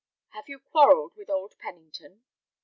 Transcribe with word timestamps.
"Have 0.29 0.49
you 0.49 0.57
quarrelled 0.57 1.13
with 1.15 1.29
old 1.29 1.55
Pennington?" 1.59 2.23